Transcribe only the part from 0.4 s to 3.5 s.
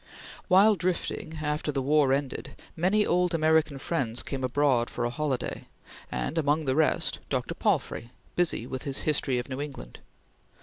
While drifting, after the war ended, many old